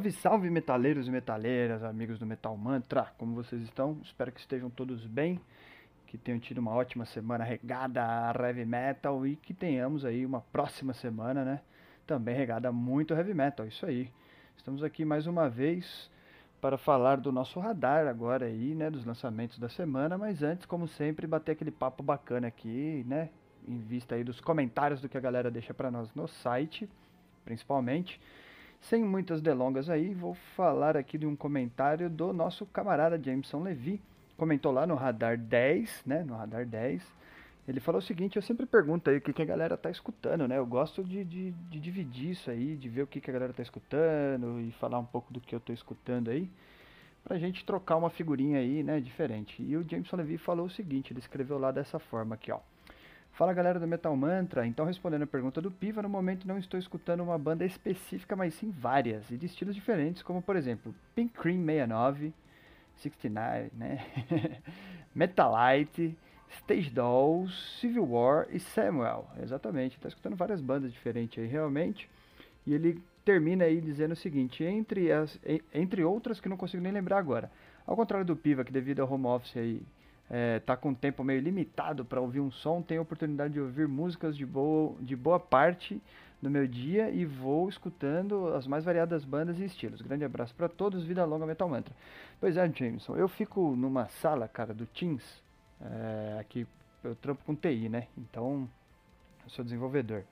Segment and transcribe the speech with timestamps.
[0.00, 3.98] Salve, salve metaleiros e metaleiras, amigos do Metal Mantra, como vocês estão?
[4.02, 5.38] Espero que estejam todos bem,
[6.06, 10.40] que tenham tido uma ótima semana regada a heavy metal e que tenhamos aí uma
[10.40, 11.60] próxima semana, né?
[12.06, 14.10] Também regada muito heavy metal, isso aí.
[14.56, 16.10] Estamos aqui mais uma vez
[16.62, 20.88] para falar do nosso radar agora aí, né, dos lançamentos da semana, mas antes, como
[20.88, 23.28] sempre, bater aquele papo bacana aqui, né,
[23.68, 26.88] em vista aí dos comentários do que a galera deixa para nós no site,
[27.44, 28.18] principalmente.
[28.80, 34.00] Sem muitas delongas aí, vou falar aqui de um comentário do nosso camarada Jameson Levy.
[34.36, 36.24] Comentou lá no Radar 10, né?
[36.24, 37.02] No Radar 10.
[37.68, 40.48] Ele falou o seguinte, eu sempre pergunto aí o que, que a galera tá escutando,
[40.48, 40.58] né?
[40.58, 43.52] Eu gosto de, de, de, dividir isso aí, de ver o que, que a galera
[43.52, 46.50] tá escutando e falar um pouco do que eu tô escutando aí.
[47.22, 49.62] Pra gente trocar uma figurinha aí, né, diferente.
[49.62, 52.60] E o Jameson Levy falou o seguinte, ele escreveu lá dessa forma aqui, ó.
[53.32, 56.78] Fala galera do Metal Mantra, então respondendo a pergunta do Piva, no momento não estou
[56.78, 61.32] escutando uma banda específica, mas sim várias, e de estilos diferentes, como por exemplo Pink
[61.32, 62.34] Cream 69,
[62.96, 64.04] 69, né?
[65.14, 66.16] Metalite,
[66.50, 69.26] Stage Dolls, Civil War e Samuel.
[69.42, 72.08] Exatamente, está escutando várias bandas diferentes aí realmente.
[72.66, 75.38] E ele termina aí dizendo o seguinte, entre, as,
[75.72, 77.50] entre outras que não consigo nem lembrar agora.
[77.86, 79.82] Ao contrário do Piva, que devido ao home office aí
[80.30, 83.88] é, tá com tempo meio limitado para ouvir um som, tenho a oportunidade de ouvir
[83.88, 86.00] músicas de boa, de boa parte
[86.40, 90.00] do meu dia e vou escutando as mais variadas bandas e estilos.
[90.00, 91.94] Grande abraço para todos, vida longa Metal Mantra.
[92.38, 95.42] Pois é, Jameson, eu fico numa sala, cara, do Teams,
[95.80, 96.66] é, aqui
[97.02, 98.06] eu trampo com TI, né?
[98.16, 98.68] Então,
[99.44, 100.22] eu sou desenvolvedor.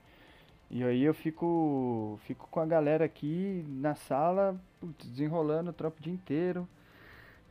[0.70, 5.98] E aí eu fico, fico com a galera aqui na sala, putz, desenrolando o trampo
[5.98, 6.69] o dia inteiro.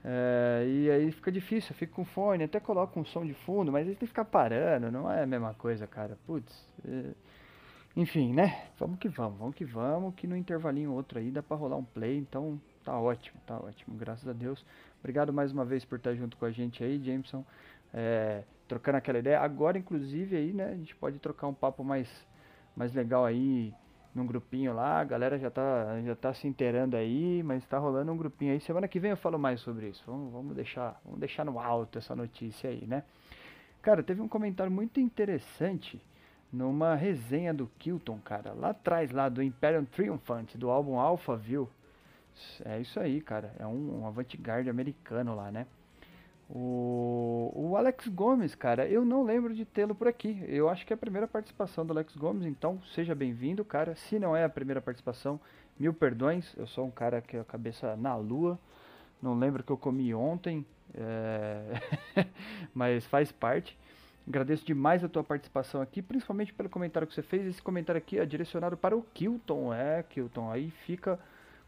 [0.04, 3.72] É, e aí fica difícil, eu fico com fone, até coloco um som de fundo,
[3.72, 6.18] mas aí tem que ficar parando, não é a mesma coisa, cara.
[6.26, 6.68] Putz.
[6.88, 7.12] É...
[7.96, 8.68] Enfim, né?
[8.78, 11.84] Vamos que vamos, vamos que vamos, que no intervalinho outro aí dá pra rolar um
[11.84, 14.64] play, então tá ótimo, tá ótimo, graças a Deus.
[15.00, 17.44] Obrigado mais uma vez por estar junto com a gente aí, Jameson.
[17.94, 19.40] É, trocando aquela ideia.
[19.40, 22.08] Agora, inclusive, aí, né, a gente pode trocar um papo mais,
[22.76, 23.74] mais legal aí
[24.18, 28.12] num grupinho lá, a galera já tá, já tá se inteirando aí, mas tá rolando
[28.12, 28.60] um grupinho aí.
[28.60, 30.04] Semana que vem eu falo mais sobre isso.
[30.06, 33.04] Vamos, vamos, deixar, vamos deixar no alto essa notícia aí, né?
[33.82, 36.02] Cara, teve um comentário muito interessante
[36.52, 41.68] numa resenha do Kilton, cara, lá atrás, lá do Imperium Triumphant, do álbum Alphaville.
[42.66, 43.54] É isso aí, cara.
[43.60, 45.68] É um, um avant-garde americano lá, né?
[46.50, 50.42] O, o Alex Gomes, cara, eu não lembro de tê-lo por aqui.
[50.48, 53.96] Eu acho que é a primeira participação do Alex Gomes, então seja bem-vindo, cara.
[53.96, 55.40] Se não é a primeira participação,
[55.78, 56.56] mil perdões.
[56.58, 58.58] Eu sou um cara que a cabeça na lua.
[59.22, 61.82] Não lembro que eu comi ontem, é...
[62.74, 63.78] mas faz parte.
[64.26, 67.46] Agradeço demais a tua participação aqui, principalmente pelo comentário que você fez.
[67.46, 70.52] Esse comentário aqui é direcionado para o Kilton, é, Kilton.
[70.52, 71.20] Aí fica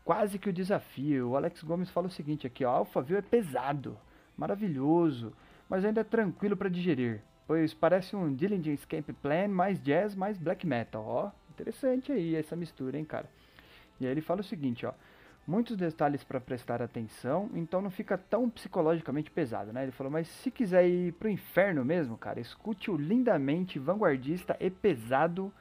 [0.06, 1.29] quase que o desafio.
[1.29, 3.97] O Alex Gomes fala o seguinte aqui, ó, Alphaville é pesado
[4.39, 5.33] maravilhoso,
[5.69, 10.38] mas ainda é tranquilo para digerir, pois parece um Dillinger Escape Plan mais jazz mais
[10.38, 13.29] black metal, ó, interessante aí essa mistura, hein, cara.
[14.00, 14.94] E aí ele fala o seguinte, ó,
[15.45, 19.83] muitos detalhes para prestar atenção, então não fica tão psicologicamente pesado, né?
[19.83, 24.69] Ele falou, mas se quiser ir pro inferno mesmo, cara, escute o lindamente vanguardista e
[24.69, 25.51] pesado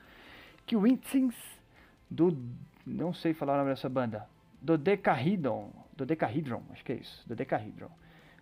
[0.64, 1.34] que o Winsins
[2.10, 2.36] do
[2.86, 4.26] não sei falar o nome dessa banda,
[4.62, 7.90] do Decahedron, do Decahedron, acho que é isso, do Decahedron.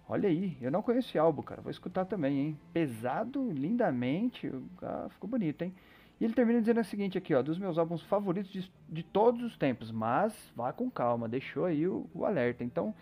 [0.08, 1.60] Olha aí, eu não conheço esse álbum, cara.
[1.60, 2.58] Vou escutar também, hein?
[2.72, 4.50] Pesado, lindamente.
[4.80, 5.74] Ah, ficou bonito, hein?
[6.20, 9.42] E ele termina dizendo o seguinte aqui, ó, dos meus álbuns favoritos de, de todos
[9.42, 12.64] os tempos, mas vá com calma, deixou aí o, o, alerta.
[12.64, 12.94] Então,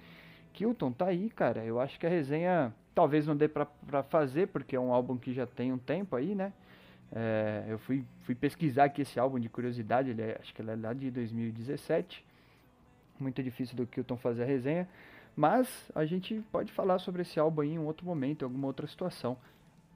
[0.53, 1.65] Kilton, tá aí, cara.
[1.65, 5.17] Eu acho que a resenha talvez não dê pra, pra fazer, porque é um álbum
[5.17, 6.53] que já tem um tempo aí, né?
[7.13, 10.71] É, eu fui, fui pesquisar aqui esse álbum de curiosidade, ele é, acho que ele
[10.71, 12.25] é lá de 2017.
[13.21, 14.89] Muito difícil do Kilton fazer a resenha.
[15.37, 18.67] Mas a gente pode falar sobre esse álbum aí em um outro momento, em alguma
[18.67, 19.37] outra situação.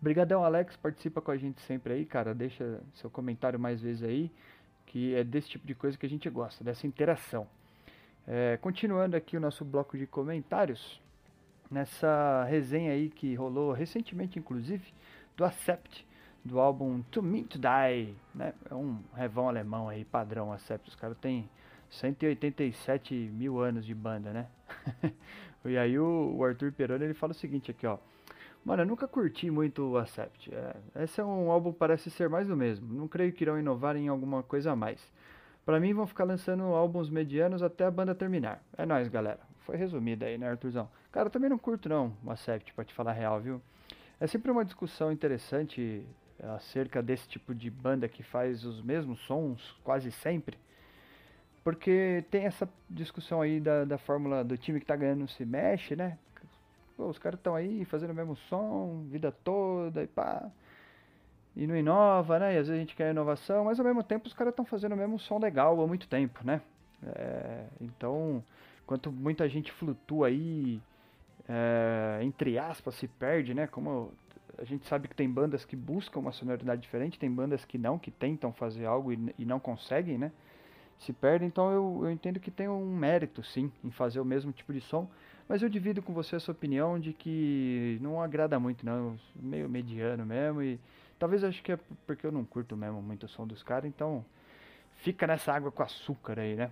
[0.01, 2.35] Obrigadão, Alex, participa com a gente sempre aí, cara.
[2.35, 4.31] Deixa seu comentário mais vezes aí,
[4.87, 7.47] que é desse tipo de coisa que a gente gosta, dessa interação.
[8.27, 11.01] É, continuando aqui o nosso bloco de comentários,
[11.71, 14.93] nessa resenha aí que rolou recentemente, inclusive,
[15.37, 16.07] do Accept,
[16.45, 18.55] do álbum To Me To Die, né?
[18.71, 20.89] É um revão alemão aí, padrão Accept.
[20.89, 21.49] Os caras têm
[21.91, 24.47] 187 mil anos de banda, né?
[25.65, 27.99] e aí o, o Arthur Peroni ele fala o seguinte aqui, ó.
[28.65, 30.53] Mano, eu nunca curti muito o Accept.
[30.55, 32.93] É, esse é um álbum parece ser mais do mesmo.
[32.93, 35.01] Não creio que irão inovar em alguma coisa a mais.
[35.65, 38.63] Pra mim vão ficar lançando álbuns medianos até a banda terminar.
[38.77, 39.41] É nóis, galera.
[39.61, 40.89] Foi resumido aí, né, Arthurzão?
[41.13, 43.61] Cara, eu também não curto não o Accept, pra te falar a real, viu?
[44.21, 46.05] É sempre uma discussão interessante
[46.43, 50.59] acerca desse tipo de banda que faz os mesmos sons quase sempre.
[51.65, 55.95] Porque tem essa discussão aí da, da fórmula do time que tá ganhando se mexe,
[55.97, 56.19] né?
[56.97, 60.51] Pô, os caras estão aí fazendo o mesmo som, vida toda e pá.
[61.55, 62.55] E não inova, né?
[62.55, 64.93] E às vezes a gente quer inovação, mas ao mesmo tempo os caras estão fazendo
[64.93, 66.61] o mesmo som legal há muito tempo, né?
[67.05, 68.43] É, então,
[68.83, 70.81] enquanto muita gente flutua aí,
[71.49, 73.67] é, entre aspas, se perde, né?
[73.67, 74.13] Como
[74.59, 77.99] a gente sabe que tem bandas que buscam uma sonoridade diferente, tem bandas que não,
[77.99, 80.33] que tentam fazer algo e, e não conseguem, né?
[80.99, 84.53] Se perdem, então eu, eu entendo que tem um mérito, sim, em fazer o mesmo
[84.53, 85.09] tipo de som,
[85.49, 90.27] mas eu divido com você essa opinião de que não agrada muito, não, meio mediano
[90.27, 90.79] mesmo, e
[91.19, 94.25] talvez acho que é porque eu não curto mesmo muito o som dos caras, então
[94.97, 96.71] fica nessa água com açúcar aí, né?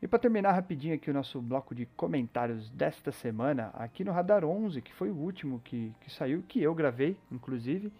[0.00, 4.44] E para terminar rapidinho aqui o nosso bloco de comentários desta semana, aqui no Radar
[4.44, 7.92] 11, que foi o último que, que saiu, que eu gravei, inclusive,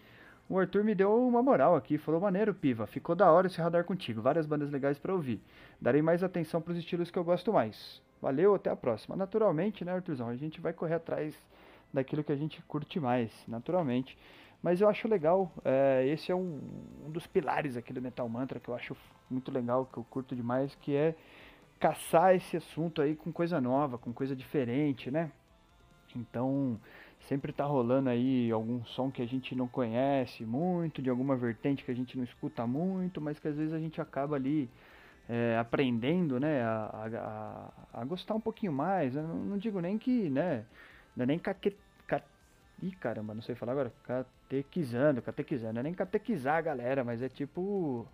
[0.49, 3.85] o Arthur me deu uma moral aqui, falou: Maneiro, Piva, ficou da hora esse radar
[3.85, 5.41] contigo, várias bandas legais para ouvir.
[5.81, 8.03] Darei mais atenção para os estilos que eu gosto mais.
[8.21, 9.15] Valeu, até a próxima.
[9.15, 10.29] Naturalmente, né, Arthurzão?
[10.29, 11.35] A gente vai correr atrás
[11.93, 14.17] daquilo que a gente curte mais, naturalmente.
[14.63, 16.61] Mas eu acho legal, é, esse é um,
[17.07, 18.97] um dos pilares aqui do Metal Mantra que eu acho
[19.31, 21.15] muito legal, que eu curto demais, que é
[21.79, 25.31] caçar esse assunto aí com coisa nova, com coisa diferente, né?
[26.17, 26.81] Então,
[27.27, 31.85] sempre tá rolando aí algum som que a gente não conhece muito, de alguma vertente
[31.85, 34.69] que a gente não escuta muito, mas que às vezes a gente acaba ali
[35.29, 39.15] é, aprendendo, né, a, a, a, gostar um pouquinho mais.
[39.15, 40.65] Eu não, não digo nem que, né,
[41.15, 41.77] não é nem caque,
[42.07, 42.23] ca,
[42.83, 47.23] ih, caramba, não sei falar agora, catequizando, catequizando, não é nem catequizar a galera, mas
[47.23, 48.07] é tipo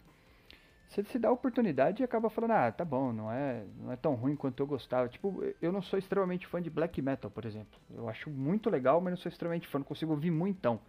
[0.89, 3.97] você se dá a oportunidade e acaba falando, ah, tá bom, não é, não é
[3.97, 5.09] tão ruim quanto eu gostava.
[5.09, 7.81] Tipo, eu não sou extremamente fã de black metal, por exemplo.
[7.95, 10.81] Eu acho muito legal, mas não sou extremamente fã, não consigo ouvir muitão,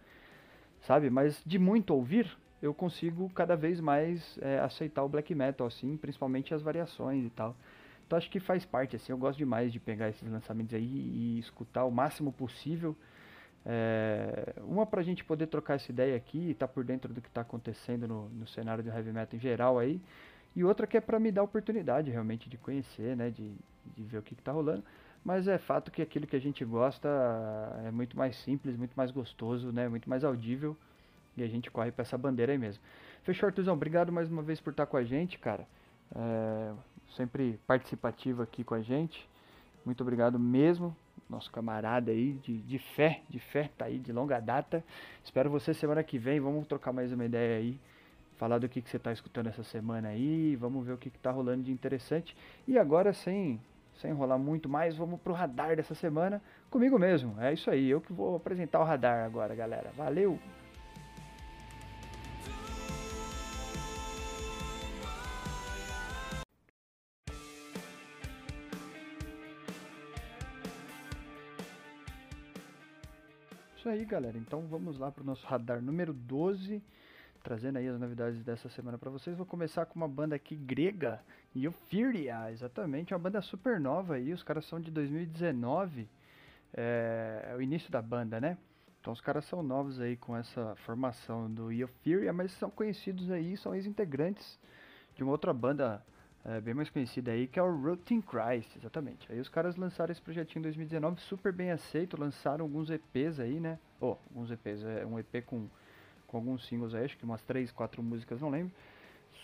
[0.82, 1.10] sabe?
[1.10, 5.96] Mas de muito ouvir, eu consigo cada vez mais é, aceitar o black metal, assim,
[5.96, 7.56] principalmente as variações e tal.
[8.06, 11.38] Então acho que faz parte, assim, eu gosto demais de pegar esses lançamentos aí e
[11.40, 12.96] escutar o máximo possível
[13.68, 17.12] é, uma para a gente poder trocar essa ideia aqui e estar tá por dentro
[17.12, 20.00] do que está acontecendo no, no, cenário do heavy metal em geral aí.
[20.54, 23.52] E outra que é para me dar oportunidade realmente de conhecer, né, de,
[23.96, 24.84] de ver o que está rolando.
[25.24, 27.08] Mas é fato que aquilo que a gente gosta
[27.84, 30.76] é muito mais simples, muito mais gostoso, né, muito mais audível.
[31.36, 32.80] E a gente corre para essa bandeira aí mesmo.
[33.24, 33.74] Fechou, Artuzão.
[33.74, 35.66] Obrigado mais uma vez por estar tá com a gente, cara.
[36.14, 36.72] É,
[37.16, 39.28] sempre participativo aqui com a gente.
[39.84, 40.96] Muito obrigado mesmo
[41.28, 44.84] nosso camarada aí de, de fé, de fé, tá aí de longa data.
[45.24, 47.78] Espero você semana que vem, vamos trocar mais uma ideia aí,
[48.36, 51.18] falar do que, que você está escutando essa semana aí, vamos ver o que, que
[51.18, 52.36] tá rolando de interessante.
[52.66, 53.60] E agora, sem,
[53.96, 56.40] sem enrolar muito mais, vamos pro radar dessa semana
[56.70, 57.40] comigo mesmo.
[57.40, 59.90] É isso aí, eu que vou apresentar o radar agora, galera.
[59.96, 60.38] Valeu!
[73.86, 74.36] Isso aí, galera.
[74.36, 76.82] Então vamos lá para o nosso radar número 12,
[77.44, 79.36] trazendo aí as novidades dessa semana para vocês.
[79.36, 81.20] Vou começar com uma banda aqui grega,
[81.54, 84.32] Euphiria, exatamente, uma banda super nova aí.
[84.32, 86.08] Os caras são de 2019,
[86.74, 88.58] é, é o início da banda, né?
[89.00, 93.56] Então os caras são novos aí com essa formação do Euphiria, mas são conhecidos aí,
[93.56, 94.58] são ex-integrantes
[95.14, 96.04] de uma outra banda
[96.48, 99.30] é, bem mais conhecida aí, que é o Routine Christ, exatamente.
[99.32, 103.58] Aí os caras lançaram esse projetinho em 2019, super bem aceito, lançaram alguns EPs aí,
[103.58, 103.80] né?
[104.00, 105.66] Oh, alguns EPs, é um EP com,
[106.24, 108.72] com alguns singles aí, acho que umas 3, 4 músicas, não lembro.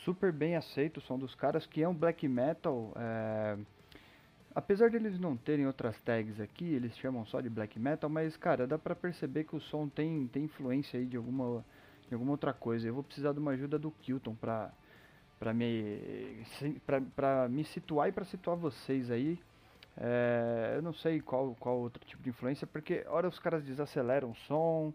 [0.04, 2.92] Super bem aceito o som dos caras, que é um black metal.
[2.94, 3.58] É...
[4.54, 8.64] Apesar deles não terem outras tags aqui, eles chamam só de black metal, mas cara,
[8.64, 11.64] dá pra perceber que o som tem, tem influência aí de alguma,
[12.06, 12.86] de alguma outra coisa.
[12.86, 14.70] Eu vou precisar de uma ajuda do Kilton pra,
[15.42, 16.46] para me
[16.86, 19.40] para me situar e para situar vocês aí.
[19.96, 24.30] É, eu não sei qual qual outro tipo de influência, porque hora os caras desaceleram
[24.30, 24.94] o som,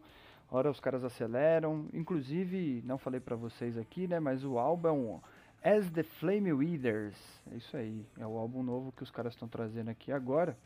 [0.49, 1.87] hora os caras aceleram.
[1.93, 5.19] Inclusive, não falei para vocês aqui, né, mas o álbum
[5.61, 7.17] As the Flame Weeders,
[7.51, 10.57] é isso aí, é o álbum novo que os caras estão trazendo aqui agora.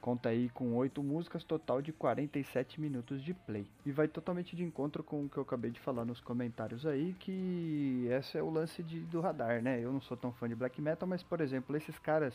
[0.00, 3.66] Conta aí com 8 músicas, total de 47 minutos de play.
[3.84, 7.14] E vai totalmente de encontro com o que eu acabei de falar nos comentários aí,
[7.20, 9.78] que esse é o lance de, do radar, né?
[9.78, 12.34] Eu não sou tão fã de black metal, mas por exemplo, esses caras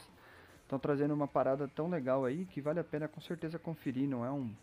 [0.61, 4.23] estão trazendo uma parada tão legal aí que vale a pena com certeza conferir, não
[4.23, 4.53] é um,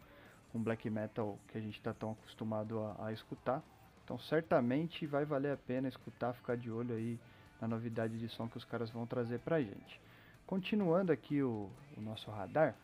[0.55, 3.65] um black metal que a gente está tão acostumado a, a escutar.
[4.05, 7.19] Então certamente vai valer a pena escutar, ficar de olho aí
[7.61, 10.01] na novidade de som que os caras vão trazer pra gente.
[10.47, 12.77] Continuando aqui o, o nosso radar,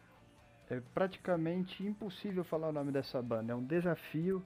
[0.71, 3.53] é praticamente impossível falar o nome dessa banda.
[3.53, 4.45] É um desafio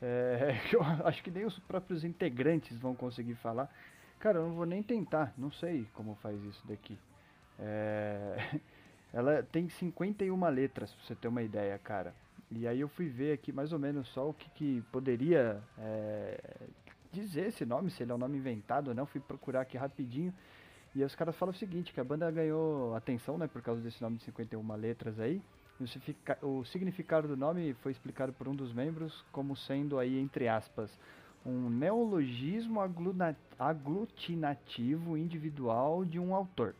[0.00, 3.70] é, eu acho que nem os próprios integrantes vão conseguir falar.
[4.18, 6.98] Cara, eu não vou nem tentar, não sei como faz isso daqui.
[7.58, 8.58] É,
[9.12, 12.14] ela tem 51 letras, pra você ter uma ideia, cara.
[12.50, 16.38] E aí eu fui ver aqui mais ou menos só o que, que poderia é,
[17.12, 19.06] dizer esse nome, se ele é um nome inventado ou não.
[19.06, 20.32] Fui procurar aqui rapidinho.
[20.94, 24.00] E os caras falam o seguinte, que a banda ganhou atenção, né, por causa desse
[24.00, 25.42] nome de 51 letras aí.
[26.40, 30.96] O significado do nome foi explicado por um dos membros como sendo aí, entre aspas,
[31.44, 32.80] um neologismo
[33.58, 36.76] aglutinativo individual de um autor.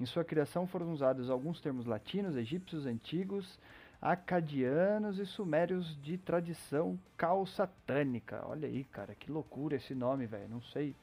[0.00, 3.60] Em sua criação foram usados alguns termos latinos, egípcios antigos,
[4.00, 8.42] acadianos e sumérios de tradição cal-satânica.
[8.48, 10.48] Olha aí, cara, que loucura esse nome, velho.
[10.48, 10.96] Não sei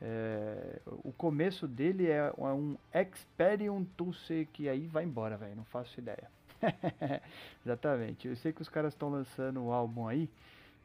[0.00, 5.56] é, o começo dele é, um Experium Tusse que aí vai embora, velho.
[5.56, 6.30] Não faço ideia.
[7.64, 8.28] exatamente.
[8.28, 10.28] Eu sei que os caras estão lançando o um álbum aí,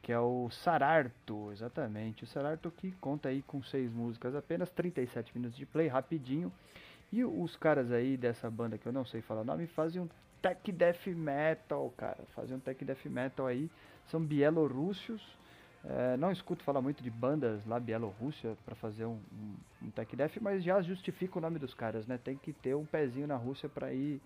[0.02, 2.24] que é o Sararto, exatamente.
[2.24, 6.52] O Sararto que conta aí com seis músicas, apenas 37 minutos de play, rapidinho.
[7.12, 10.08] E os caras aí dessa banda que eu não sei falar o nome fazem um
[10.42, 12.24] tech death metal, cara.
[12.34, 13.70] Fazem um tech death metal aí.
[14.06, 15.22] São bielorrússios
[15.86, 20.16] é, não escuto falar muito de bandas lá Bielorrússia para fazer um, um, um tech
[20.16, 22.18] death, mas já justifica o nome dos caras, né?
[22.22, 24.20] Tem que ter um pezinho na Rússia para ir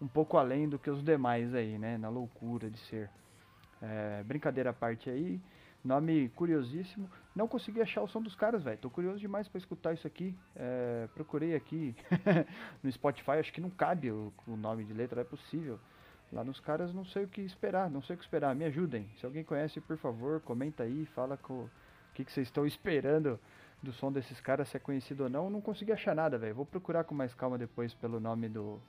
[0.00, 1.98] um pouco além do que os demais aí, né?
[1.98, 3.10] Na loucura de ser.
[3.82, 5.38] É, brincadeira à parte aí,
[5.84, 7.10] nome curiosíssimo.
[7.36, 8.78] Não consegui achar o som dos caras, velho.
[8.78, 10.34] Tô curioso demais para escutar isso aqui.
[10.56, 11.94] É, procurei aqui
[12.82, 15.78] no Spotify, acho que não cabe o, o nome de letra, é possível.
[16.32, 19.06] Lá nos caras não sei o que esperar, não sei o que esperar, me ajudem.
[19.18, 21.70] Se alguém conhece, por favor, comenta aí, fala com o
[22.14, 23.38] que, que vocês estão esperando
[23.82, 25.50] do som desses caras, se é conhecido ou não.
[25.50, 26.54] não consegui achar nada, velho.
[26.54, 28.80] Vou procurar com mais calma depois pelo nome do,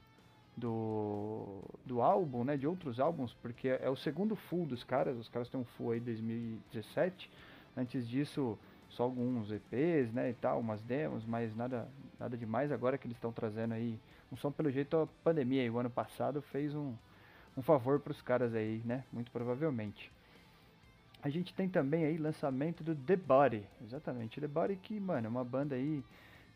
[0.56, 2.56] do, do álbum, né?
[2.56, 5.18] De outros álbuns, porque é o segundo full dos caras.
[5.18, 7.30] Os caras têm um full aí 2017.
[7.76, 8.58] Antes disso,
[8.88, 10.30] só alguns EPs, né?
[10.30, 12.72] E tal, umas demos, mas nada, nada demais.
[12.72, 14.00] Agora que eles estão trazendo aí
[14.32, 16.94] um som, pelo jeito, a pandemia aí, o ano passado fez um
[17.56, 19.04] um favor para os caras aí, né?
[19.12, 20.12] Muito provavelmente.
[21.22, 24.42] A gente tem também aí lançamento do The Body, exatamente.
[24.42, 26.04] The Body que, mano, é uma banda aí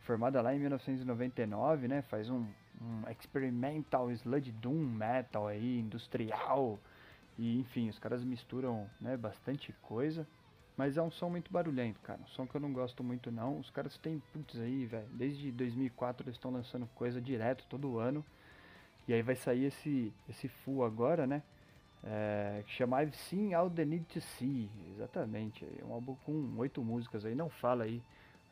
[0.01, 2.01] formada lá em 1999, né?
[2.01, 2.45] Faz um,
[2.81, 6.79] um experimental sludge doom metal aí, industrial.
[7.37, 10.27] E enfim, os caras misturam, né, bastante coisa.
[10.75, 12.19] Mas é um som muito barulhento, cara.
[12.21, 13.59] Um som que eu não gosto muito não.
[13.59, 15.07] Os caras têm, putz aí, velho.
[15.11, 18.23] Desde 2004 eles estão lançando coisa direto todo ano.
[19.07, 21.41] E aí vai sair esse, esse full agora, né?
[22.03, 25.65] É, que chama I've Seen All The Need To See, exatamente.
[25.79, 28.01] É um álbum com oito músicas aí, não fala aí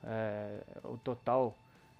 [0.03, 1.55] é, o total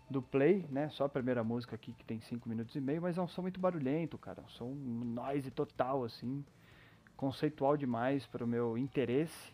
[0.09, 0.89] do play, né?
[0.89, 3.41] Só a primeira música aqui que tem cinco minutos e meio, mas é um som
[3.41, 4.41] muito barulhento, cara.
[4.41, 6.45] Um som noise total, assim.
[7.17, 9.53] Conceitual demais para o meu interesse.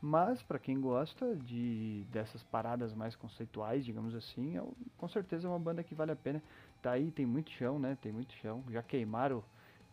[0.00, 4.62] Mas para quem gosta de dessas paradas mais conceituais, digamos assim, é,
[4.98, 6.42] com certeza é uma banda que vale a pena
[6.84, 7.96] tá aí, tem muito chão, né?
[8.02, 8.62] Tem muito chão.
[8.70, 9.42] Já queimaram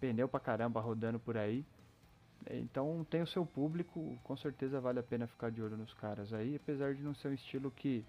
[0.02, 1.66] pneu pra caramba rodando por aí.
[2.50, 6.34] Então tem o seu público, com certeza vale a pena ficar de olho nos caras
[6.34, 8.04] aí, apesar de não ser um estilo que,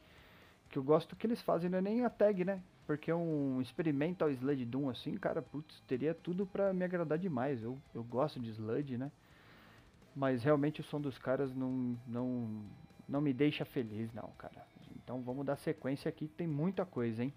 [0.70, 2.60] que eu gosto que eles fazem, não é nem a tag, né?
[2.86, 7.62] Porque um experimental Sludge Doom assim, cara, putz, teria tudo pra me agradar demais.
[7.62, 9.12] Eu, eu gosto de Sludge, né?
[10.16, 12.64] Mas realmente o som dos caras não, não,
[13.08, 14.66] não me deixa feliz, não, cara.
[14.96, 17.32] Então vamos dar sequência aqui, tem muita coisa, hein?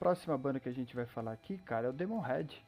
[0.00, 2.64] Próxima banda que a gente vai falar aqui, cara, é o Demonhead.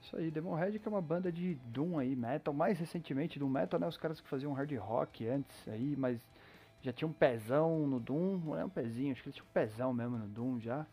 [0.00, 2.54] Isso aí, Demonhead que é uma banda de Doom aí, metal.
[2.54, 3.88] Mais recentemente, Doom Metal, né?
[3.88, 6.24] Os caras que faziam hard rock antes aí, mas
[6.80, 8.38] já tinha um pezão no Doom.
[8.44, 10.86] Não é um pezinho, acho que eles tinham um pezão mesmo no Doom já.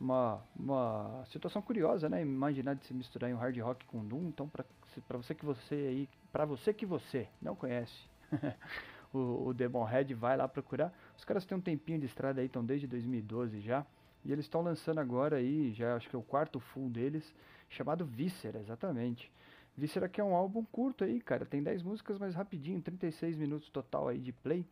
[0.00, 2.22] Uma, uma situação curiosa, né?
[2.22, 4.28] Imaginar de se misturar em um hard rock com Doom.
[4.28, 4.64] Então, pra,
[5.08, 8.08] pra você que você aí, pra você que você não conhece
[9.12, 10.96] o, o Demonhead, vai lá procurar.
[11.18, 13.84] Os caras têm um tempinho de estrada aí, estão desde 2012 já.
[14.26, 17.34] E eles estão lançando agora aí, já acho que é o quarto full deles,
[17.68, 19.32] chamado Víscera, exatamente.
[19.76, 23.68] Víscera que é um álbum curto aí, cara, tem 10 músicas, mas rapidinho, 36 minutos
[23.70, 24.66] total aí de play.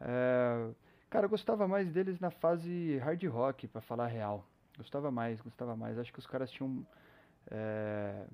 [0.00, 0.70] É...
[1.10, 4.44] Cara, eu gostava mais deles na fase hard rock, para falar real.
[4.76, 5.98] Gostava mais, gostava mais.
[5.98, 6.84] Acho que os caras tinham
[7.50, 8.26] É,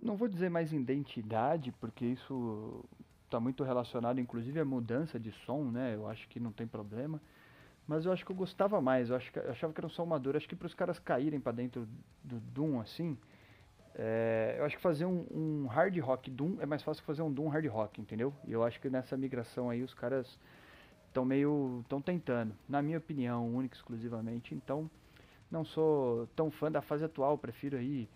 [0.00, 2.84] não vou dizer mais identidade, porque isso
[3.24, 5.94] está muito relacionado, inclusive, à mudança de som, né?
[5.94, 7.20] Eu acho que não tem problema.
[7.86, 9.90] Mas eu acho que eu gostava mais, eu, acho que, eu achava que era um
[9.90, 10.36] som maduro.
[10.36, 11.86] Acho que para os caras caírem para dentro
[12.24, 13.16] do Doom assim,
[13.94, 17.22] é, eu acho que fazer um, um, hard rock Doom é mais fácil que fazer
[17.22, 18.34] um Doom hard rock, entendeu?
[18.44, 20.38] E eu acho que nessa migração aí os caras
[21.08, 21.80] estão meio.
[21.82, 24.54] estão tentando, na minha opinião, única exclusivamente.
[24.54, 24.90] Então,
[25.50, 28.08] não sou tão fã da fase atual, prefiro aí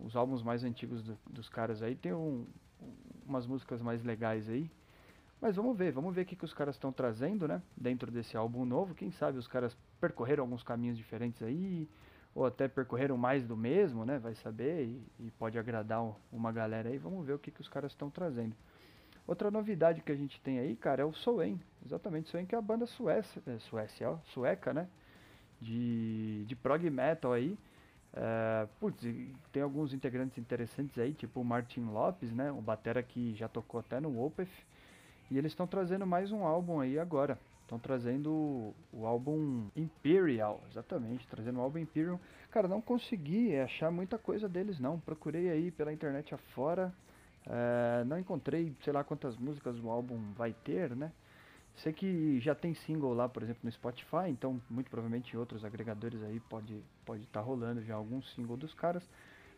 [0.00, 1.94] os álbuns mais antigos do, dos caras aí.
[1.94, 2.44] Tem um,
[3.26, 4.70] umas músicas mais legais aí.
[5.40, 7.62] Mas vamos ver, vamos ver o que, que os caras estão trazendo, né?
[7.76, 8.94] Dentro desse álbum novo.
[8.94, 11.88] Quem sabe os caras percorreram alguns caminhos diferentes aí,
[12.34, 14.18] ou até percorreram mais do mesmo, né?
[14.18, 16.98] Vai saber e, e pode agradar uma galera aí.
[16.98, 18.54] Vamos ver o que, que os caras estão trazendo.
[19.28, 21.60] Outra novidade que a gente tem aí, cara, é o Soen.
[21.84, 24.88] Exatamente, Soen que é a banda suécia, é, suécia ó, sueca, né?
[25.60, 27.56] De, de prog metal aí.
[28.12, 29.04] É, putz,
[29.52, 32.50] tem alguns integrantes interessantes aí, tipo o Martin Lopes, né?
[32.50, 34.48] O batera que já tocou até no Opeth.
[35.30, 37.38] E eles estão trazendo mais um álbum aí agora.
[37.62, 42.18] Estão trazendo o, álbum Imperial, exatamente, trazendo o álbum Imperial.
[42.50, 44.98] Cara, não consegui achar muita coisa deles não.
[44.98, 46.90] Procurei aí pela internet afora.
[47.46, 51.12] É, não encontrei, sei lá quantas músicas o álbum vai ter, né?
[51.76, 55.64] Sei que já tem single lá, por exemplo, no Spotify, então muito provavelmente em outros
[55.64, 59.08] agregadores aí pode pode estar tá rolando já algum single dos caras.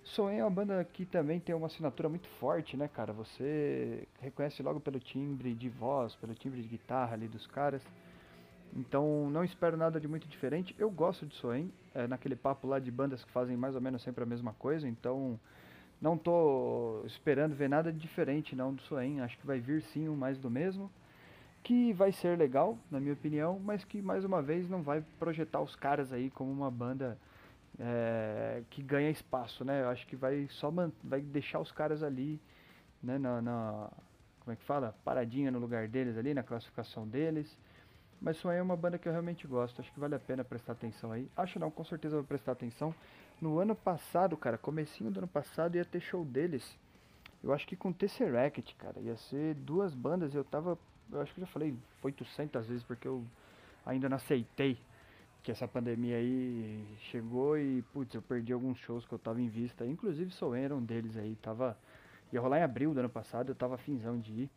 [0.02, 3.12] Soen é uma banda que também tem uma assinatura muito forte, né, cara?
[3.12, 7.82] Você reconhece logo pelo timbre de voz, pelo timbre de guitarra ali dos caras.
[8.74, 10.74] Então não espero nada de muito diferente.
[10.78, 14.02] Eu gosto de Soen, é, naquele papo lá de bandas que fazem mais ou menos
[14.02, 15.38] sempre a mesma coisa, então
[16.00, 19.20] não tô esperando ver nada de diferente não do Soen.
[19.20, 20.90] Acho que vai vir sim um mais do mesmo,
[21.62, 25.60] que vai ser legal, na minha opinião, mas que mais uma vez não vai projetar
[25.60, 27.18] os caras aí como uma banda
[27.80, 29.82] é, que ganha espaço, né?
[29.82, 30.70] Eu acho que vai só
[31.02, 32.38] vai deixar os caras ali,
[33.02, 33.90] né, na, na,
[34.40, 37.58] como é que fala, paradinha no lugar deles ali, na classificação deles.
[38.20, 40.72] Mas aí é uma banda que eu realmente gosto, acho que vale a pena prestar
[40.72, 41.26] atenção aí.
[41.34, 42.94] Acho não, com certeza vou prestar atenção.
[43.40, 46.78] No ano passado, cara, comecinho do ano passado ia ter show deles.
[47.42, 50.78] Eu acho que com Tesseract, cara, ia ser duas bandas, eu tava,
[51.10, 53.24] eu acho que já falei 800 vezes porque eu
[53.86, 54.78] ainda não aceitei
[55.42, 59.48] que essa pandemia aí chegou e, putz, eu perdi alguns shows que eu tava em
[59.48, 59.86] vista.
[59.86, 61.36] Inclusive, sou era um deles aí.
[61.36, 61.76] Tava,
[62.32, 64.50] ia rolar em abril do ano passado, eu tava finzão de ir.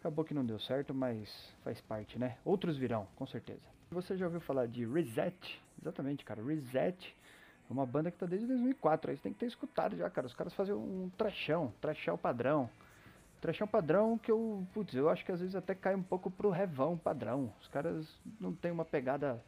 [0.00, 2.36] Acabou que não deu certo, mas faz parte, né?
[2.44, 3.62] Outros virão, com certeza.
[3.90, 5.62] Você já ouviu falar de Reset?
[5.80, 6.42] Exatamente, cara.
[6.42, 7.16] Reset
[7.68, 9.10] é uma banda que tá desde 2004.
[9.10, 10.26] Aí você tem que ter escutado já, cara.
[10.26, 12.68] Os caras fazem um trechão, trechão padrão.
[13.40, 16.50] Trechão padrão que eu, putz, eu acho que às vezes até cai um pouco pro
[16.50, 17.52] revão padrão.
[17.60, 18.06] Os caras
[18.40, 19.42] não tem uma pegada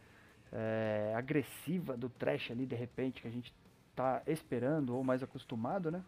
[0.57, 3.53] é, agressiva do trash ali de repente que a gente
[3.95, 6.03] tá esperando ou mais acostumado, né?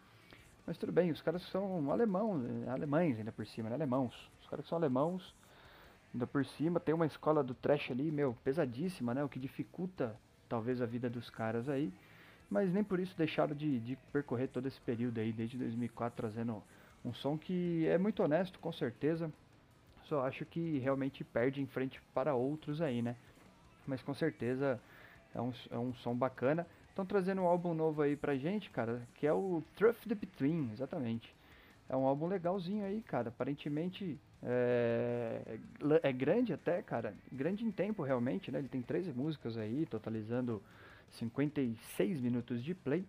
[0.65, 3.75] Mas tudo bem, os caras são alemão, alemães ainda por cima, né?
[3.75, 4.13] alemãos.
[4.41, 5.35] Os caras são alemãos,
[6.13, 9.23] ainda por cima tem uma escola do trash ali, meu, pesadíssima, né?
[9.23, 10.15] O que dificulta
[10.47, 11.93] talvez a vida dos caras aí.
[12.49, 16.63] Mas nem por isso deixaram de, de percorrer todo esse período aí, desde 2004, trazendo
[17.05, 19.31] um som que é muito honesto, com certeza.
[20.05, 23.15] Só acho que realmente perde em frente para outros aí, né?
[23.89, 24.79] Mas com certeza
[25.33, 26.65] é um, é um som bacana.
[26.89, 30.71] Estão trazendo um álbum novo aí pra gente, cara, que é o Truth the Between,
[30.71, 31.33] exatamente.
[31.87, 33.29] É um álbum legalzinho aí, cara.
[33.29, 35.57] Aparentemente é,
[36.03, 37.15] é grande até, cara.
[37.31, 38.59] Grande em tempo realmente, né?
[38.59, 40.61] Ele tem 13 músicas aí, totalizando
[41.11, 43.05] 56 minutos de play.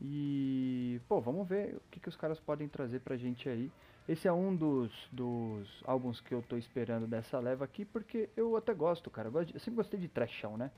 [0.00, 3.70] E, pô, vamos ver o que, que os caras podem trazer pra gente aí.
[4.08, 8.56] Esse é um dos, dos álbuns que eu tô esperando dessa leva aqui, porque eu
[8.56, 9.26] até gosto, cara.
[9.26, 10.70] Eu, gosto de, eu sempre gostei de trashão, né?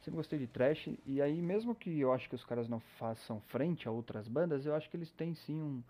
[0.00, 0.90] Sempre gostei de trash.
[1.06, 4.66] E aí, mesmo que eu acho que os caras não façam frente a outras bandas,
[4.66, 5.82] eu acho que eles têm sim um,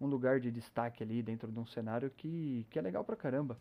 [0.00, 3.58] um lugar de destaque ali dentro de um cenário que, que é legal pra caramba.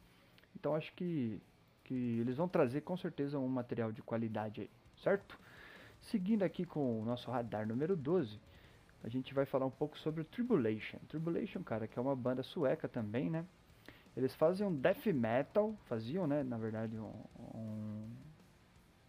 [0.55, 1.41] Então acho que,
[1.83, 4.69] que eles vão trazer com certeza um material de qualidade aí,
[5.03, 5.37] certo?
[5.99, 8.39] Seguindo aqui com o nosso radar número 12
[9.03, 10.99] a gente vai falar um pouco sobre o Tribulation.
[11.07, 13.45] Tribulation, cara, que é uma banda sueca também, né?
[14.15, 17.13] Eles fazem um death metal, faziam, né, na verdade, um,
[17.55, 18.09] um,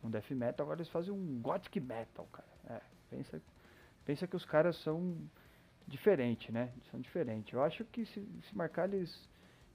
[0.04, 2.48] um death metal, agora eles fazem um gothic metal, cara.
[2.68, 3.42] É, pensa,
[4.04, 5.16] pensa que os caras são
[5.86, 6.72] diferentes, né?
[6.90, 7.52] São diferentes.
[7.52, 9.28] Eu acho que se, se marcar eles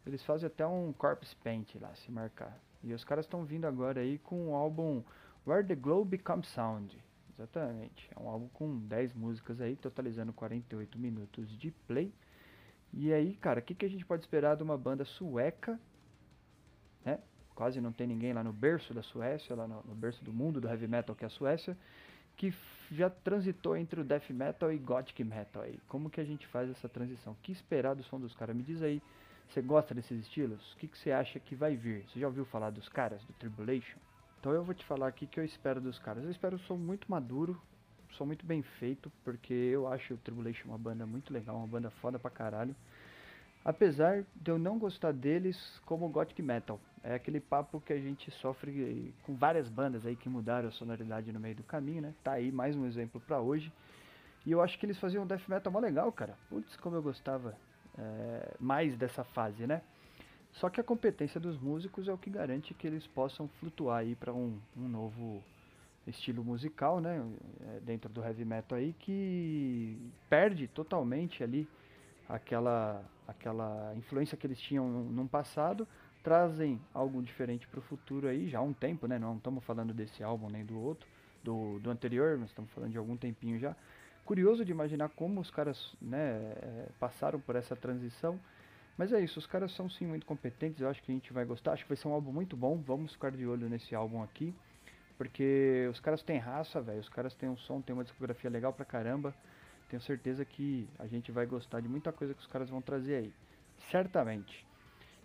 [0.08, 2.58] eles fazem até um corpse paint lá, se marcar.
[2.82, 5.04] E os caras estão vindo agora aí com o álbum
[5.46, 6.98] Where the Globe Becomes Sound.
[7.38, 8.10] Exatamente.
[8.16, 12.12] É um álbum com 10 músicas aí, totalizando 48 minutos de play.
[12.92, 15.80] E aí, cara, o que, que a gente pode esperar de uma banda sueca,
[17.06, 17.20] né?
[17.54, 20.60] Quase não tem ninguém lá no berço da Suécia, lá no, no berço do mundo
[20.60, 21.78] do heavy metal que é a Suécia,
[22.36, 22.54] que
[22.92, 25.80] já transitou entre o death metal e gothic metal aí.
[25.88, 27.36] Como que a gente faz essa transição?
[27.44, 28.56] Que esperar do som dos caras?
[28.56, 29.02] Me diz aí,
[29.50, 30.74] você gosta desses estilos?
[30.74, 32.06] O que, que você acha que vai vir?
[32.08, 33.98] Você já ouviu falar dos caras, do Tribulation?
[34.40, 36.24] Então eu vou te falar aqui que eu espero dos caras.
[36.24, 37.60] Eu espero som muito maduro,
[38.12, 41.90] som muito bem feito, porque eu acho o Tribulation uma banda muito legal, uma banda
[41.90, 42.76] foda pra caralho.
[43.66, 46.80] Apesar de eu não gostar deles como Gothic Metal.
[47.04, 51.32] É aquele papo que a gente sofre com várias bandas aí que mudaram a sonoridade
[51.32, 52.14] no meio do caminho, né?
[52.24, 53.72] Tá aí mais um exemplo para hoje.
[54.46, 56.38] E eu acho que eles faziam um death metal mó legal, cara.
[56.50, 57.58] Putz, como eu gostava
[57.98, 59.82] é, mais dessa fase, né?
[60.54, 64.16] Só que a competência dos músicos é o que garante que eles possam flutuar aí
[64.16, 65.44] para um, um novo
[66.08, 67.24] estilo musical, né?
[67.62, 69.98] É, dentro do heavy metal aí que
[70.30, 71.68] perde totalmente ali
[72.28, 75.88] aquela, aquela influência que eles tinham num passado,
[76.24, 79.18] trazem algo diferente para o futuro aí, já há um tempo, né?
[79.20, 81.08] Não estamos falando desse álbum nem do outro,
[81.44, 83.76] do, do anterior, mas estamos falando de algum tempinho já.
[84.26, 88.38] Curioso de imaginar como os caras né, é, passaram por essa transição.
[88.98, 91.46] Mas é isso, os caras são sim muito competentes, eu acho que a gente vai
[91.46, 94.24] gostar, acho que vai ser um álbum muito bom, vamos ficar de olho nesse álbum
[94.24, 94.56] aqui,
[95.18, 98.74] porque os caras têm raça, velho, os caras têm um som, têm uma discografia legal
[98.74, 99.36] pra caramba,
[99.88, 103.16] tenho certeza que a gente vai gostar de muita coisa que os caras vão trazer
[103.16, 103.34] aí.
[103.90, 104.66] Certamente.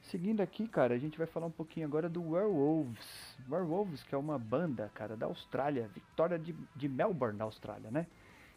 [0.03, 3.39] Seguindo aqui, cara, a gente vai falar um pouquinho agora do Werewolves.
[3.49, 8.07] Werewolves, que é uma banda, cara, da Austrália, Vitória de, de Melbourne, da Austrália, né?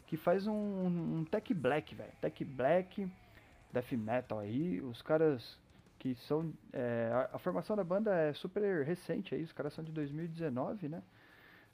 [0.06, 2.12] Que faz um, um, tech black, velho.
[2.20, 3.08] Tech black,
[3.76, 4.80] death metal aí.
[4.80, 5.58] Os caras
[5.98, 6.52] que são.
[6.72, 10.88] É, a, a, formação da banda é super recente aí, os caras são de 2019,
[10.88, 11.02] né?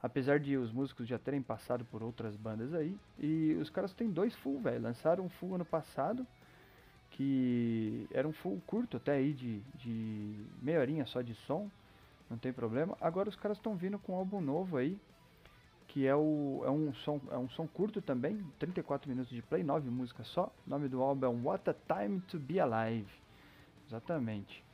[0.02, 2.96] Apesar de os músicos já terem passado por outras bandas aí.
[3.20, 4.82] E os caras têm dois full, velho.
[4.82, 6.26] Lançaram um full ano passado.
[7.12, 11.70] Que era um full curto até aí de, de meia horinha só de som.
[12.28, 12.96] Não tem problema.
[13.00, 14.98] Agora os caras estão vindo com um álbum novo aí.
[15.92, 18.42] Que é, o, é, um som, é um som curto também.
[18.59, 20.50] 34 minutos de play, 9 músicas só.
[20.66, 23.12] O nome do álbum é What a Time to Be Alive.
[23.87, 24.64] Exatamente.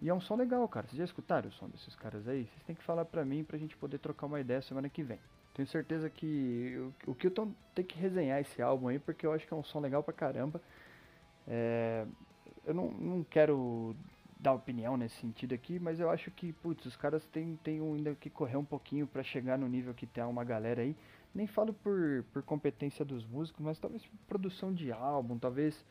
[0.00, 0.86] E é um som legal, cara.
[0.86, 2.46] Vocês já escutaram o som desses caras aí?
[2.46, 5.20] Vocês têm que falar pra mim pra gente poder trocar uma ideia semana que vem.
[5.52, 9.52] Tenho certeza que o, Kilton tem que resenhar esse álbum aí, porque eu acho que
[9.52, 10.58] é um som legal pra caramba.
[11.46, 12.06] É,
[12.64, 13.94] eu não, não quero
[14.42, 18.12] dar opinião nesse sentido aqui, mas eu acho que, putz, os caras têm, têm ainda
[18.16, 20.96] que correr um pouquinho para chegar no nível que tem uma galera aí.
[21.32, 25.84] Nem falo por, por competência dos músicos, mas talvez por produção de álbum, talvez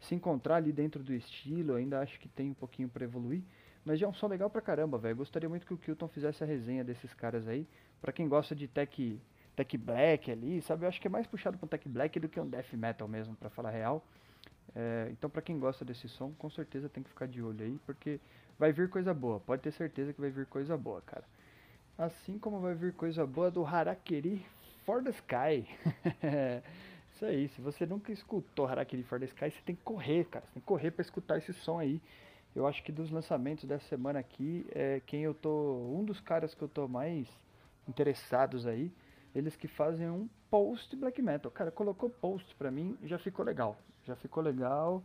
[0.00, 3.42] se encontrar ali dentro do estilo, ainda acho que tem um pouquinho para evoluir.
[3.84, 5.16] Mas já é um som legal pra caramba, velho.
[5.16, 7.66] Gostaria muito que o Kilton fizesse a resenha desses caras aí.
[8.00, 9.20] Pra quem gosta de tech,
[9.54, 10.84] tech black ali, sabe?
[10.84, 13.06] Eu acho que é mais puxado pra um tech black do que um death metal
[13.06, 14.04] mesmo, pra falar real.
[14.74, 17.78] É, então pra quem gosta desse som, com certeza tem que ficar de olho aí,
[17.86, 18.20] porque
[18.58, 19.40] vai vir coisa boa.
[19.40, 21.24] Pode ter certeza que vai vir coisa boa, cara.
[21.96, 24.44] Assim como vai vir coisa boa do Harakiri
[24.84, 25.68] for the Sky.
[27.12, 30.46] Isso aí, se você nunca escutou Harakiri for the Sky, você tem que correr, cara.
[30.46, 32.00] Você tem que correr para escutar esse som aí.
[32.54, 35.92] Eu acho que dos lançamentos dessa semana aqui, é quem eu tô.
[35.92, 37.28] Um dos caras que eu tô mais
[37.88, 38.92] interessados aí,
[39.34, 41.50] eles que fazem um post black metal.
[41.50, 43.76] Cara, colocou post pra mim, já ficou legal.
[44.08, 45.04] Já ficou legal.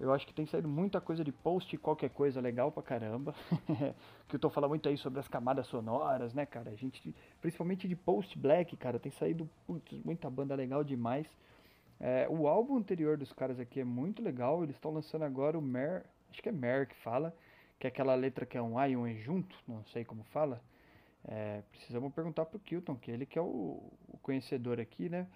[0.00, 3.32] Eu acho que tem saído muita coisa de post, qualquer coisa legal pra caramba.
[4.26, 6.72] que eu tô falando muito aí sobre as camadas sonoras, né, cara?
[6.72, 11.28] A gente, principalmente de post black, cara, tem saído putz, muita banda legal demais.
[12.00, 14.64] É, o álbum anterior dos caras aqui é muito legal.
[14.64, 17.32] Eles estão lançando agora o Mer, acho que é Mer que fala,
[17.78, 20.24] que é aquela letra que é um A e um E junto, não sei como
[20.24, 20.60] fala.
[21.24, 25.28] É, precisamos perguntar pro Kilton, que ele que é o, o conhecedor aqui, né?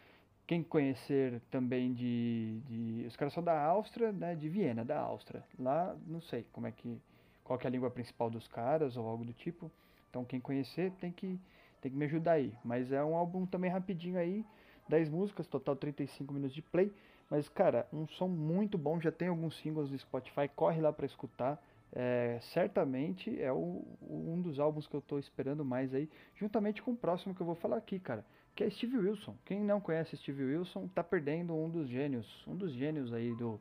[0.46, 4.34] Quem conhecer também de, de, Os caras são da Áustria, né?
[4.34, 5.42] De Viena, da Áustria.
[5.58, 7.00] Lá, não sei como é que.
[7.42, 9.70] Qual que é a língua principal dos caras ou algo do tipo.
[10.08, 11.38] Então quem conhecer tem que,
[11.80, 12.52] tem que me ajudar aí.
[12.64, 14.44] Mas é um álbum também rapidinho aí.
[14.88, 16.92] 10 músicas, total 35 minutos de play.
[17.28, 19.00] Mas, cara, um som muito bom.
[19.00, 20.48] Já tem alguns singles do Spotify.
[20.54, 21.60] Corre lá para escutar.
[21.92, 26.90] É, certamente é o, um dos álbuns que eu estou esperando mais aí, juntamente com
[26.90, 28.24] o próximo que eu vou falar aqui, cara,
[28.56, 29.36] que é Steve Wilson.
[29.44, 33.60] Quem não conhece Steve Wilson tá perdendo um dos gênios, um dos gênios aí do,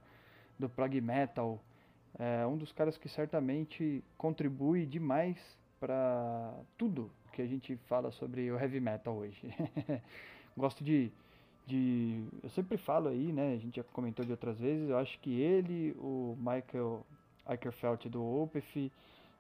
[0.58, 1.62] do prog metal,
[2.18, 5.38] é um dos caras que certamente contribui demais
[5.82, 9.54] para tudo que a gente fala sobre o heavy metal hoje.
[10.56, 11.12] Gosto de,
[11.68, 12.24] de.
[12.42, 13.54] Eu sempre falo aí, né?
[13.54, 14.90] A gente já comentou de outras vezes.
[14.90, 17.06] Eu acho que ele, o Michael
[17.50, 18.90] Eickerfeld do Opeth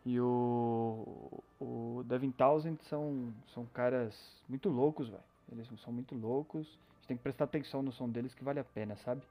[0.05, 4.13] e o, o Devin Townsend são, são caras
[4.49, 5.23] muito loucos, velho.
[5.51, 6.67] Eles são muito loucos.
[6.67, 9.21] A gente tem que prestar atenção no som deles que vale a pena, sabe?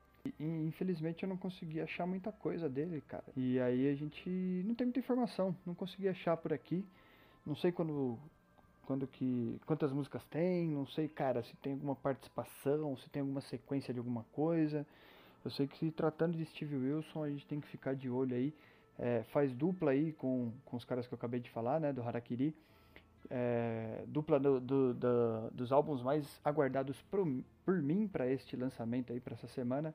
[0.41, 3.25] E, infelizmente eu não consegui achar muita coisa dele, cara.
[3.37, 4.29] E aí a gente
[4.65, 6.85] não tem muita informação, não consegui achar por aqui.
[7.45, 8.19] Não sei quando
[8.87, 13.41] quando que, quantas músicas tem, não sei, cara, se tem alguma participação, se tem alguma
[13.41, 14.87] sequência de alguma coisa.
[15.45, 18.35] Eu sei que se tratando de Steve Wilson, a gente tem que ficar de olho
[18.35, 18.55] aí.
[18.99, 22.03] É, faz dupla aí com, com os caras que eu acabei de falar, né, do
[22.03, 22.55] Harakiri.
[23.31, 27.27] É, dupla do, do, do, dos álbuns mais aguardados por,
[27.65, 29.95] por mim para este lançamento aí, para essa semana.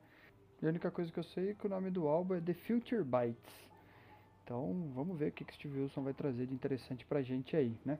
[0.61, 2.53] E a única coisa que eu sei é que o nome do álbum é The
[2.53, 3.69] Future Bites.
[4.43, 7.77] Então vamos ver o que, que Steve Wilson vai trazer de interessante pra gente aí,
[7.85, 7.99] né?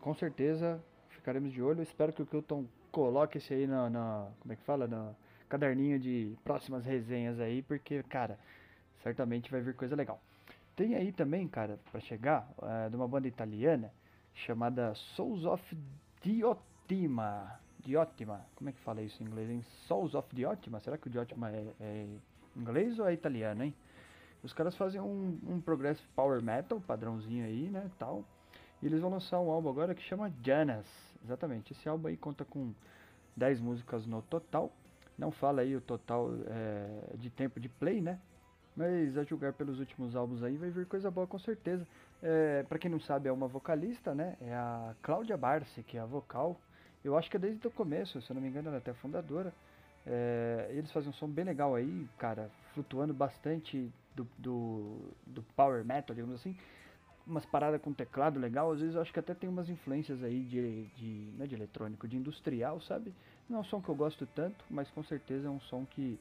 [0.00, 1.82] Com certeza ficaremos de olho.
[1.82, 4.88] espero que o Kilton coloque esse aí na, na, Como é que fala?
[4.88, 5.14] Na
[5.48, 8.38] caderninho de próximas resenhas aí, porque, cara,
[9.02, 10.20] certamente vai vir coisa legal.
[10.74, 13.92] Tem aí também, cara, para chegar, é, de uma banda italiana
[14.34, 15.76] chamada Souls of
[16.22, 17.58] Diotima.
[17.80, 19.64] Diotima, como é que fala isso em inglês, hein?
[19.86, 20.78] Souls of Diotima?
[20.80, 22.06] Será que o Diotima é, é
[22.56, 23.74] inglês ou é italiano, hein?
[24.42, 28.24] Os caras fazem um, um progressive power metal, padrãozinho aí, né, tal.
[28.82, 30.86] E eles vão lançar um álbum agora que chama Janas.
[31.24, 32.72] Exatamente, esse álbum aí conta com
[33.36, 34.72] 10 músicas no total.
[35.16, 38.18] Não fala aí o total é, de tempo de play, né?
[38.76, 41.86] Mas a julgar pelos últimos álbuns aí vai vir coisa boa com certeza.
[42.22, 44.36] É, para quem não sabe, é uma vocalista, né?
[44.40, 46.60] É a Cláudia Barce, que é a vocal.
[47.04, 48.92] Eu acho que é desde o começo, se eu não me engano, ela é até
[48.92, 49.52] fundadora.
[50.06, 55.84] É, eles fazem um som bem legal aí, cara, flutuando bastante do, do, do power
[55.84, 56.56] metal, digamos assim.
[57.26, 60.42] Umas paradas com teclado legal, às vezes eu acho que até tem umas influências aí
[60.44, 63.12] de, de, não é de eletrônico, de industrial, sabe?
[63.48, 66.18] Não é um som que eu gosto tanto, mas com certeza é um som que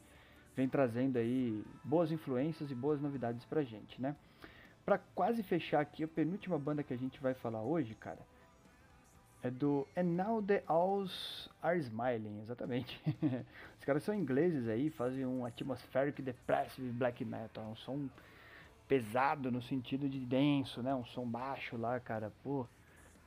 [0.56, 4.16] vem trazendo aí boas influências e boas novidades pra gente, né?
[4.92, 8.20] Pra quase fechar aqui, a penúltima banda que a gente vai falar hoje, cara,
[9.42, 13.02] é do And Now the Owls Are Smiling, exatamente.
[13.80, 18.10] Os caras são ingleses aí, fazem um atmospheric depressive black metal, um som
[18.86, 20.94] pesado no sentido de denso, né?
[20.94, 22.68] Um som baixo lá, cara, pô.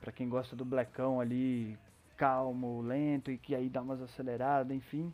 [0.03, 1.79] Pra quem gosta do blackão ali,
[2.19, 5.11] calmo, lento e que aí dá umas aceleradas, enfim.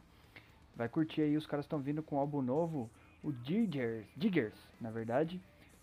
[0.74, 2.90] Vai curtir aí, os caras estão vindo com um álbum novo,
[3.22, 5.40] o Diggers, Diggers, na verdade.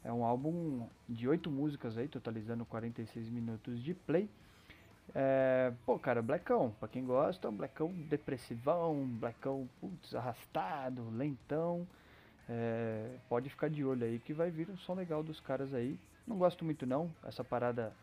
[0.08, 4.30] É um álbum de oito músicas aí, totalizando 46 minutos de play.
[5.13, 11.86] É, pô, cara, Blackão, pra quem gosta, Blackão depressivão, Blackão putz, arrastado, lentão.
[12.48, 16.00] É, pode ficar de olho aí que vai vir um som legal dos caras aí.
[16.26, 17.93] Não gosto muito não, essa parada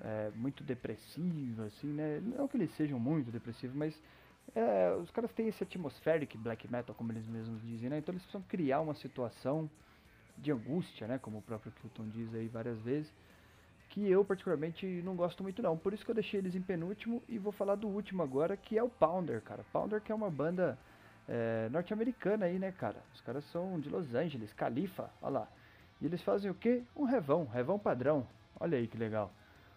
[0.00, 2.20] é, muito depressiva, assim, né?
[2.24, 4.02] Não que eles sejam muito depressivos, mas
[4.52, 7.98] é, os caras têm esse atmospheric black metal, como eles mesmos dizem, né?
[7.98, 9.70] Então eles precisam criar uma situação
[10.38, 11.18] de angústia, né?
[11.18, 13.12] Como o próprio Kilton diz aí várias vezes
[13.90, 15.76] que eu particularmente não gosto muito não.
[15.76, 18.76] Por isso que eu deixei eles em penúltimo e vou falar do último agora, que
[18.76, 19.64] é o Pounder, cara.
[19.72, 20.78] Pounder que é uma banda
[21.28, 23.02] é, norte-americana aí, né, cara?
[23.14, 25.48] Os caras são de Los Angeles, Califa, olha lá.
[26.00, 26.82] E eles fazem o quê?
[26.94, 28.26] Um revão, revão padrão.
[28.60, 29.32] Olha aí que legal.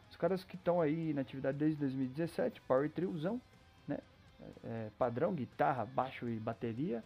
[0.10, 3.40] Os caras que estão aí na atividade desde 2017, Power Triozão,
[3.88, 4.00] né?
[4.64, 7.04] É, padrão, guitarra, baixo e bateria.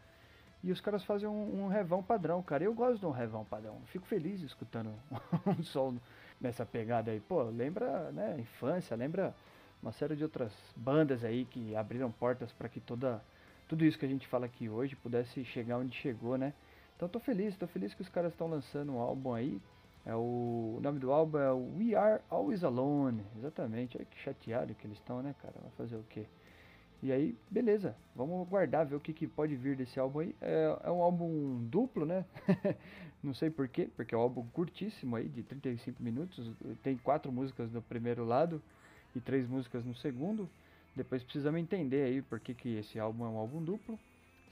[0.63, 2.63] E os caras fazem um, um, revão padrão, cara.
[2.63, 3.81] Eu gosto de um revão padrão.
[3.87, 4.93] Fico feliz escutando
[5.45, 5.97] um som
[6.39, 7.19] nessa pegada aí.
[7.19, 9.35] Pô, lembra, né, infância, lembra
[9.81, 13.21] uma série de outras bandas aí que abriram portas para que toda
[13.67, 16.53] tudo isso que a gente fala aqui hoje pudesse chegar onde chegou, né?
[16.95, 19.61] Então tô feliz, tô feliz que os caras estão lançando um álbum aí.
[20.05, 23.25] É o, o nome do álbum é We Are Always Alone.
[23.37, 23.97] Exatamente.
[23.97, 25.55] Olha que chateado que eles estão, né, cara?
[25.61, 26.25] Vai fazer o quê?
[27.03, 30.33] E aí, beleza, vamos aguardar, ver o que, que pode vir desse álbum aí.
[30.39, 32.23] É, é um álbum duplo, né?
[33.21, 36.49] Não sei porquê, porque é um álbum curtíssimo aí, de 35 minutos.
[36.81, 38.61] Tem quatro músicas no primeiro lado
[39.13, 40.49] e três músicas no segundo.
[40.95, 43.99] Depois precisamos entender aí por que, que esse álbum é um álbum duplo.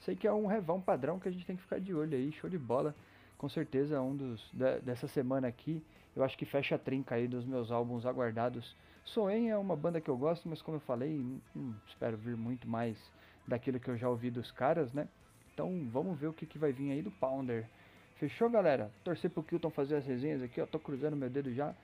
[0.00, 2.30] Sei que é um revão padrão que a gente tem que ficar de olho aí,
[2.32, 2.94] show de bola.
[3.42, 4.48] Com certeza um dos
[4.84, 5.82] dessa semana aqui,
[6.14, 10.00] eu acho que fecha a trinca aí dos meus álbuns aguardados Soen é uma banda
[10.00, 11.18] que eu gosto, mas como eu falei,
[11.56, 12.96] hum, espero vir muito mais
[13.44, 15.08] daquilo que eu já ouvi dos caras, né?
[15.52, 17.66] Então vamos ver o que, que vai vir aí do Pounder.
[18.14, 18.92] Fechou, galera?
[19.02, 20.66] Torcer pro Kilton fazer as resenhas aqui, ó.
[20.66, 21.74] Tô cruzando meu dedo já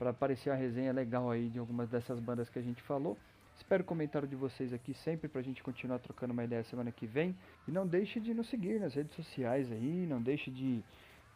[0.00, 3.16] para aparecer a resenha legal aí de algumas dessas bandas que a gente falou.
[3.56, 7.06] Espero o comentário de vocês aqui sempre pra gente continuar trocando uma ideia semana que
[7.06, 7.36] vem.
[7.66, 10.82] E não deixe de nos seguir nas redes sociais aí, não deixe de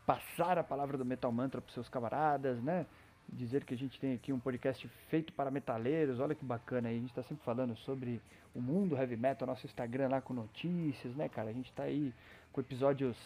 [0.04, 2.86] passar a palavra do Metal Mantra pros seus camaradas, né?
[3.32, 6.96] dizer que a gente tem aqui um podcast feito para metaleiros, olha que bacana aí,
[6.96, 8.20] a gente está sempre falando sobre
[8.54, 11.50] o mundo heavy metal, nosso Instagram lá com notícias, né, cara?
[11.50, 12.12] A gente está aí
[12.52, 13.16] com episódios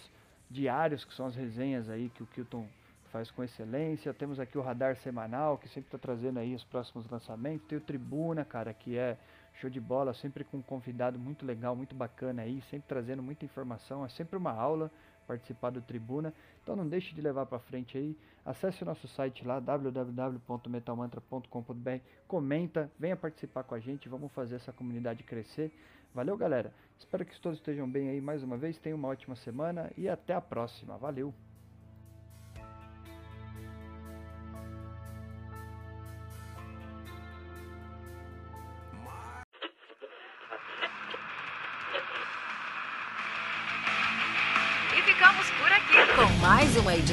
[0.50, 2.66] diários, que são as resenhas aí que o Kilton
[3.12, 4.12] faz com excelência.
[4.14, 7.68] Temos aqui o Radar Semanal, que sempre está trazendo aí os próximos lançamentos.
[7.68, 9.18] Tem o Tribuna, cara, que é
[9.60, 13.44] show de bola, sempre com um convidado muito legal, muito bacana aí, sempre trazendo muita
[13.44, 14.02] informação.
[14.04, 14.90] É sempre uma aula
[15.26, 16.32] participar do Tribuna.
[16.62, 18.16] Então não deixe de levar para frente aí.
[18.44, 24.72] Acesse o nosso site lá www.metalmantra.com.br, comenta, venha participar com a gente, vamos fazer essa
[24.72, 25.70] comunidade crescer.
[26.14, 26.74] Valeu, galera.
[26.98, 28.76] Espero que todos estejam bem aí mais uma vez.
[28.78, 30.98] Tenham uma ótima semana e até a próxima.
[30.98, 31.32] Valeu.